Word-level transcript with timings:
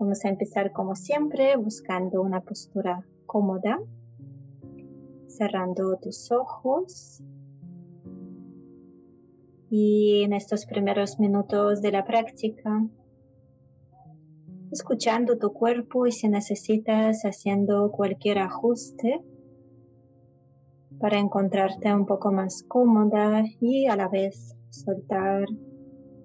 Vamos 0.00 0.24
a 0.24 0.30
empezar 0.30 0.72
como 0.72 0.96
siempre 0.96 1.54
buscando 1.56 2.22
una 2.22 2.40
postura 2.40 3.06
cómoda, 3.26 3.78
cerrando 5.28 5.98
tus 5.98 6.32
ojos. 6.32 7.22
Y 9.68 10.22
en 10.22 10.32
estos 10.32 10.64
primeros 10.64 11.20
minutos 11.20 11.82
de 11.82 11.92
la 11.92 12.06
práctica, 12.06 12.82
escuchando 14.72 15.36
tu 15.36 15.52
cuerpo 15.52 16.06
y 16.06 16.12
si 16.12 16.30
necesitas 16.30 17.24
haciendo 17.26 17.92
cualquier 17.92 18.38
ajuste 18.38 19.22
para 20.98 21.18
encontrarte 21.18 21.92
un 21.92 22.06
poco 22.06 22.32
más 22.32 22.64
cómoda 22.66 23.44
y 23.60 23.84
a 23.84 23.96
la 23.96 24.08
vez 24.08 24.56
soltar 24.70 25.44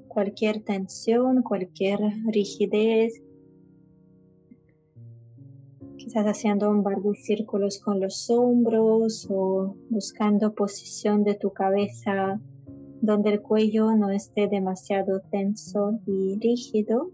cualquier 0.08 0.64
tensión, 0.64 1.44
cualquier 1.44 2.00
rigidez. 2.32 3.22
Quizás 6.06 6.26
haciendo 6.26 6.70
un 6.70 6.84
par 6.84 7.02
de 7.02 7.14
círculos 7.16 7.80
con 7.80 8.00
los 8.00 8.30
hombros 8.30 9.28
o 9.30 9.76
buscando 9.90 10.54
posición 10.54 11.24
de 11.24 11.34
tu 11.36 11.52
cabeza 11.52 12.40
donde 13.02 13.32
el 13.32 13.42
cuello 13.42 13.92
no 13.96 14.10
esté 14.10 14.48
demasiado 14.48 15.20
tenso 15.30 16.00
y 16.06 16.40
rígido. 16.40 17.12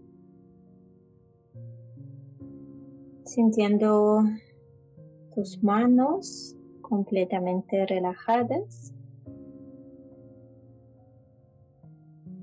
sintiendo 3.24 4.24
tus 5.34 5.62
manos 5.62 6.54
completamente 6.82 7.86
relajadas 7.86 8.92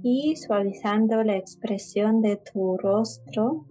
y 0.02 0.36
suavizando 0.38 1.24
la 1.24 1.38
expresión 1.38 2.22
de 2.22 2.38
tu 2.38 2.78
rostro, 2.78 3.66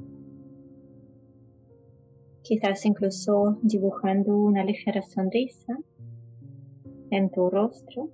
quizás 2.48 2.86
incluso 2.86 3.58
dibujando 3.60 4.34
una 4.34 4.64
ligera 4.64 5.02
sonrisa 5.02 5.76
en 7.10 7.30
tu 7.30 7.50
rostro 7.50 8.08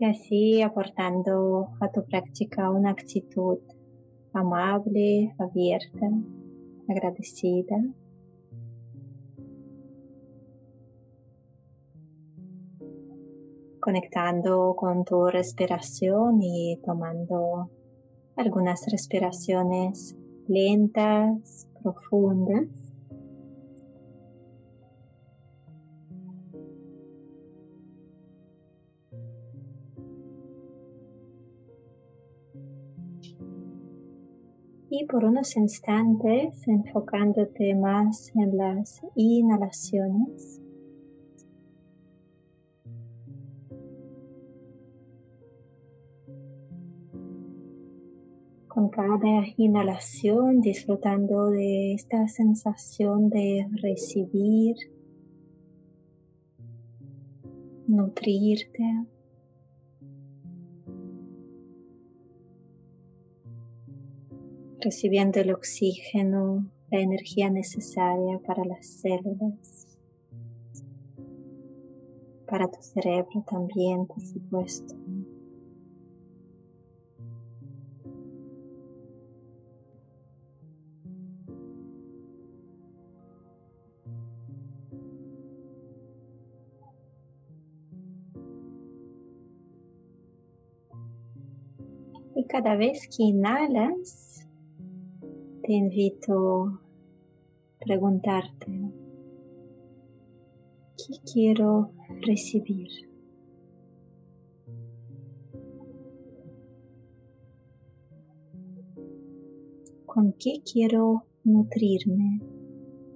y 0.00 0.06
así 0.06 0.62
aportando 0.62 1.68
a 1.80 1.90
tu 1.90 2.02
práctica 2.06 2.70
una 2.70 2.92
actitud 2.92 3.58
amable, 4.32 5.34
abierta, 5.38 6.08
agradecida. 6.88 7.76
Conectando 13.80 14.74
con 14.76 15.04
tu 15.04 15.26
respiración 15.26 16.40
y 16.40 16.80
tomando 16.82 17.70
algunas 18.36 18.86
respiraciones 18.90 20.17
lentas, 20.48 21.68
profundas. 21.82 22.92
y 34.90 35.04
por 35.04 35.24
unos 35.24 35.56
instantes 35.56 36.66
enfocándote 36.66 37.74
más 37.74 38.32
en 38.34 38.56
las 38.56 39.00
inhalaciones. 39.14 40.62
Con 48.88 48.90
cada 48.90 49.44
inhalación 49.56 50.60
disfrutando 50.60 51.50
de 51.50 51.92
esta 51.92 52.26
sensación 52.28 53.28
de 53.28 53.66
recibir, 53.82 54.76
nutrirte. 57.86 59.06
recibiendo 64.80 65.40
el 65.40 65.52
oxígeno, 65.52 66.70
la 66.90 67.00
energía 67.00 67.50
necesaria 67.50 68.38
para 68.46 68.64
las 68.64 68.86
células, 68.86 69.98
para 72.46 72.70
tu 72.70 72.80
cerebro 72.80 73.44
también, 73.50 74.06
por 74.06 74.22
supuesto. 74.22 74.94
Y 92.38 92.44
cada 92.44 92.76
vez 92.76 93.08
que 93.08 93.24
inhalas, 93.24 94.46
te 95.64 95.72
invito 95.72 96.66
a 96.66 96.80
preguntarte, 97.80 98.92
¿qué 100.96 101.14
quiero 101.32 101.90
recibir? 102.20 102.90
¿Con 110.06 110.32
qué 110.34 110.62
quiero 110.62 111.24
nutrirme 111.42 112.40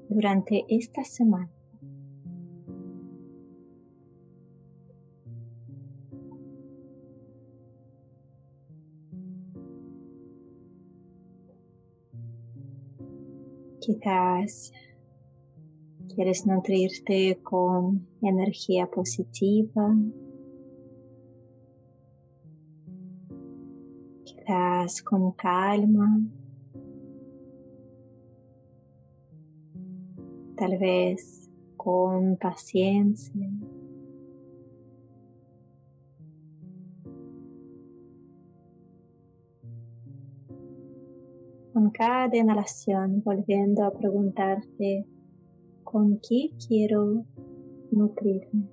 durante 0.09 0.65
esta 0.69 1.05
semana? 1.05 1.62
Quizás 13.83 14.73
quieres 16.15 16.47
nutrirte 16.47 17.41
con 17.43 18.07
energía 18.23 18.87
positiva. 18.87 19.93
Quizás 24.25 25.03
con 25.03 25.33
calma. 25.33 26.21
Tal 30.57 30.79
vez 30.79 31.51
con 31.77 32.37
paciencia. 32.37 33.51
Con 41.83 41.91
cada 41.91 42.37
inhalación 42.37 43.23
volviendo 43.25 43.85
a 43.85 43.91
preguntarte 43.91 45.05
con 45.83 46.21
qué 46.21 46.51
quiero 46.65 47.25
nutrirme. 47.91 48.69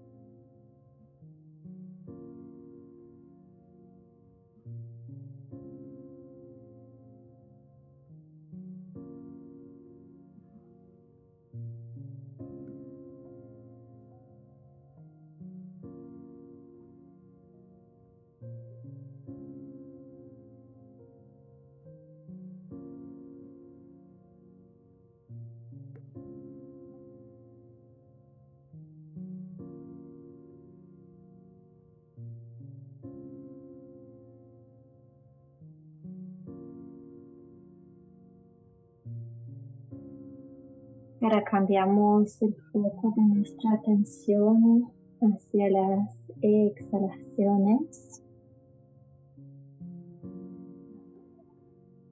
Ahora 41.22 41.44
cambiamos 41.44 42.42
el 42.42 42.56
foco 42.72 43.14
de 43.14 43.22
nuestra 43.24 43.74
atención 43.74 44.90
hacia 45.20 45.70
las 45.70 46.32
exhalaciones. 46.42 48.24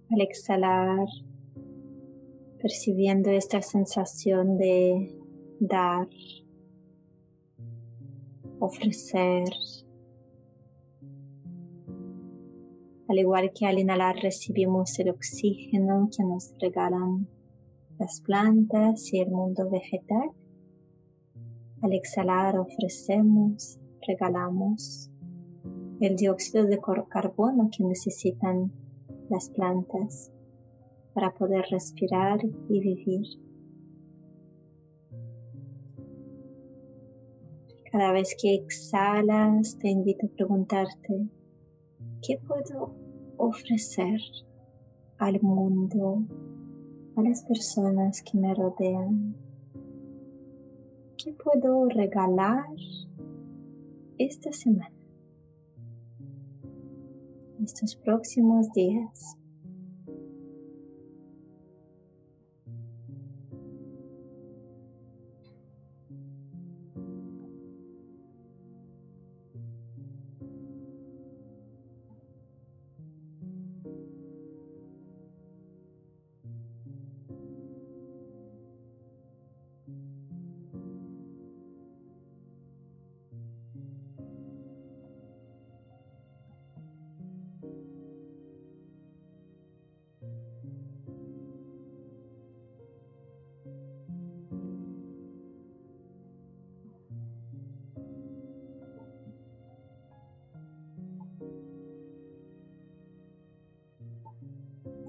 Al 0.10 0.22
exhalar, 0.22 1.08
percibiendo 2.62 3.30
esta 3.32 3.62
sensación 3.62 4.58
de 4.58 5.18
dar, 5.62 6.10
ofrecer, 8.60 9.50
Al 13.10 13.20
igual 13.20 13.54
que 13.58 13.66
al 13.66 13.80
inhalar 13.80 14.18
recibimos 14.18 15.00
el 15.00 15.12
oxígeno 15.12 16.10
que 16.16 16.26
nos 16.26 16.54
regalan 16.60 17.30
las 18.00 18.22
plantas 18.22 19.12
y 19.14 19.20
el 19.20 19.32
mundo 19.32 19.70
vegetal, 19.70 20.32
al 21.82 21.94
exhalar 21.94 22.58
ofrecemos, 22.58 23.80
regalamos 24.08 25.10
el 26.00 26.16
dióxido 26.16 26.66
de 26.66 26.80
carbono 27.10 27.70
que 27.76 27.84
necesitan 27.84 28.72
las 29.30 29.50
plantas 29.50 30.32
para 31.14 31.34
poder 31.34 31.66
respirar 31.72 32.40
y 32.70 32.80
vivir. 32.80 33.26
Cada 37.92 38.12
vez 38.12 38.36
que 38.40 38.54
exhalas, 38.54 39.78
te 39.80 39.90
invito 39.90 40.28
a 40.28 40.30
preguntarte, 40.30 41.30
¿qué 42.22 42.40
puedo 42.46 42.96
ofrecer 43.38 44.20
al 45.18 45.42
mundo, 45.42 46.24
a 47.18 47.22
las 47.24 47.42
personas 47.42 48.22
que 48.22 48.38
me 48.38 48.54
rodean? 48.54 49.36
¿Qué 51.18 51.34
puedo 51.34 51.90
regalar 51.90 52.68
esta 54.20 54.52
semana? 54.54 54.94
Estos 57.60 57.96
próximos 57.96 58.72
días. 58.72 59.36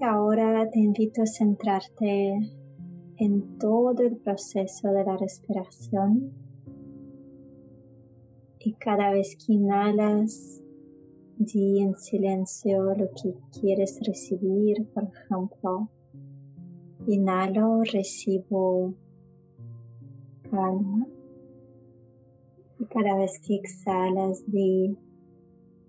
Ahora 0.01 0.69
te 0.69 0.79
invito 0.79 1.23
a 1.23 1.25
centrarte 1.25 2.39
en 3.17 3.57
todo 3.57 4.01
el 4.01 4.15
proceso 4.15 4.93
de 4.93 5.03
la 5.03 5.17
respiración 5.17 6.31
y 8.59 8.73
cada 8.75 9.11
vez 9.11 9.35
que 9.35 9.53
inhalas, 9.53 10.61
di 11.37 11.81
en 11.81 11.95
silencio 11.95 12.95
lo 12.95 13.09
que 13.11 13.33
quieres 13.51 13.99
recibir, 14.05 14.87
por 14.93 15.03
ejemplo. 15.03 15.89
Inhalo, 17.05 17.81
recibo 17.83 18.93
calma. 20.49 21.07
Y 22.79 22.85
cada 22.85 23.17
vez 23.17 23.37
que 23.45 23.55
exhalas, 23.55 24.45
di 24.47 24.97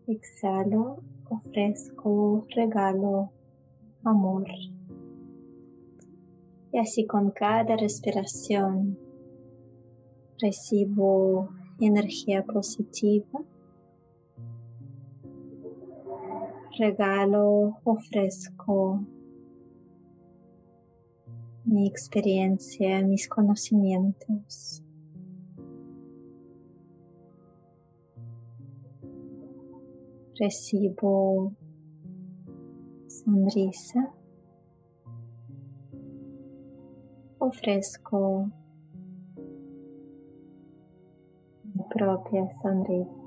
exhalo, 0.08 1.00
ofrezco, 1.28 2.44
regalo 2.56 3.30
amor. 4.04 4.46
Y 6.72 6.78
así 6.78 7.06
con 7.06 7.30
cada 7.30 7.76
respiración 7.76 8.98
recibo 10.38 11.50
energía 11.80 12.44
positiva. 12.44 13.40
Regalo, 16.78 17.78
ofrezco 17.84 19.04
mi 21.64 21.86
experiencia, 21.86 23.02
mis 23.02 23.28
conocimientos. 23.28 24.82
Recibo 30.38 31.52
sonrisa, 33.24 34.12
ofrezco 37.38 38.48
mi 41.74 41.84
propia 41.88 42.48
sonrisa. 42.62 43.20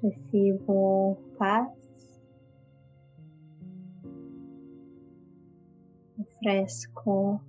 Recibo 0.00 1.16
paz 1.36 1.97
fresco, 6.40 7.40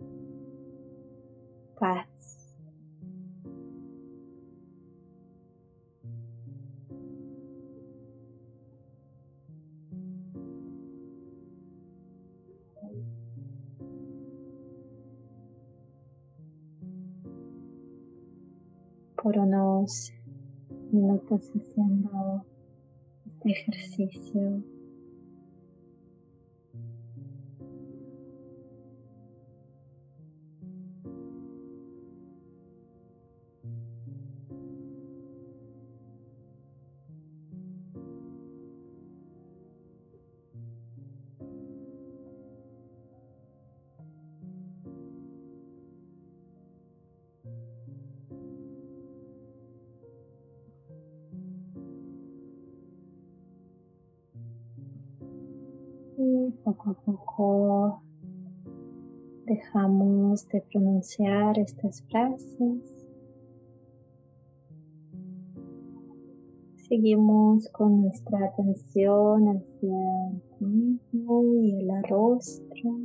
paz. 1.79 2.07
por 19.21 19.37
unos 19.37 20.13
minutos 20.93 21.51
haciendo 21.53 22.45
este 23.25 23.51
ejercicio 23.51 24.63
y 56.19 56.51
poco 56.63 56.89
a 56.89 56.93
poco 56.93 58.03
dejamos 59.45 60.47
de 60.49 60.61
pronunciar 60.69 61.57
estas 61.57 62.03
frases. 62.03 62.98
Seguimos 66.89 67.69
con 67.69 68.01
nuestra 68.01 68.47
atención 68.47 69.47
hacia 69.47 70.31
el 70.59 70.99
cuello 71.11 71.61
y 71.61 71.81
el 71.81 72.03
rostro. 72.09 72.99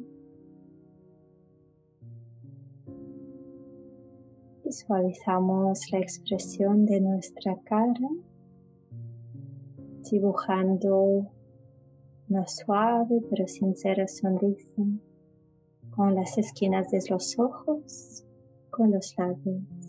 Y 4.64 4.72
suavizamos 4.72 5.92
la 5.92 5.98
expresión 5.98 6.86
de 6.86 7.02
nuestra 7.02 7.60
cara, 7.62 8.08
dibujando 10.10 11.30
una 12.30 12.46
suave 12.46 13.20
pero 13.28 13.46
sincera 13.46 14.08
sonrisa 14.08 14.82
con 15.90 16.14
las 16.14 16.38
esquinas 16.38 16.90
de 16.90 17.02
los 17.10 17.38
ojos, 17.38 18.24
con 18.70 18.92
los 18.92 19.14
labios. 19.18 19.83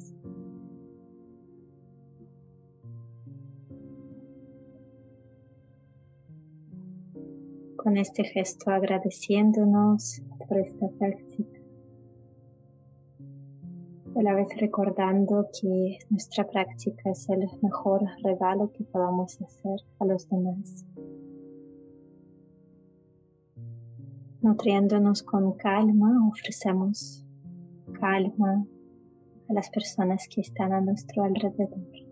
Con 7.86 7.98
este 7.98 8.24
gesto 8.24 8.72
agradeciéndonos 8.72 10.24
por 10.39 10.58
esta 10.58 10.88
práctica. 10.98 11.60
A 14.15 14.24
la 14.24 14.34
vez 14.34 14.48
recordando 14.60 15.48
que 15.62 16.00
nuestra 16.10 16.48
práctica 16.48 17.12
es 17.12 17.30
el 17.30 17.48
mejor 17.62 18.01
regalo 18.24 18.72
que 18.72 18.86
podamos 18.86 19.39
hacer 19.39 19.82
a 20.00 20.06
los 20.06 20.27
demás. 20.30 20.84
Nutriéndonos 24.42 25.22
con 25.22 25.54
calma, 25.54 26.27
ofrecemos 26.27 27.24
calma 28.01 28.65
a 29.48 29.54
las 29.54 29.70
personas 29.70 30.27
que 30.27 30.42
están 30.42 30.74
a 30.74 30.82
nuestro 30.82 31.24
alrededor. 31.24 32.04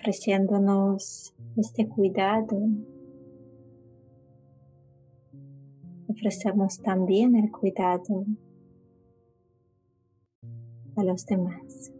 Ofreciéndonos 0.00 1.34
este 1.58 1.86
cuidado, 1.86 2.58
ofrecemos 6.08 6.78
también 6.78 7.36
el 7.36 7.52
cuidado 7.52 8.24
a 10.96 11.04
los 11.04 11.26
demás. 11.26 11.92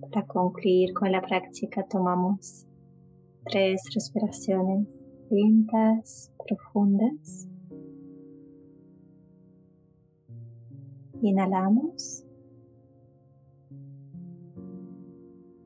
Para 0.00 0.26
concluir 0.26 0.94
con 0.94 1.12
la 1.12 1.20
práctica 1.20 1.86
tomamos 1.86 2.66
tres 3.44 3.82
respiraciones 3.94 4.88
lentas, 5.28 6.32
profundas. 6.46 7.46
Inhalamos. 11.20 12.24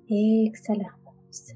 Exhalamos. 0.09 1.55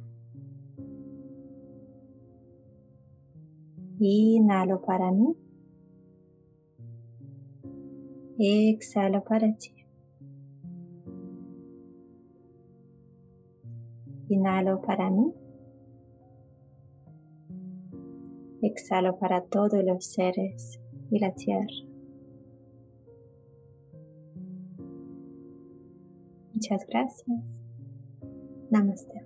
Inhalo 3.99 4.83
para 4.83 5.11
mí. 5.13 5.35
Exhalo 8.39 9.25
para 9.25 9.55
ti. 9.57 9.75
Inhalo 14.29 14.83
para 14.83 15.11
mí. 15.11 15.33
Exhalo 18.61 19.19
para 19.19 19.45
todos 19.45 19.83
los 19.83 20.05
seres 20.05 20.79
y 21.11 21.19
la 21.19 21.33
tierra. 21.33 21.96
Muchas 26.57 26.87
gracias. 26.87 27.61
Namaste. 28.71 29.26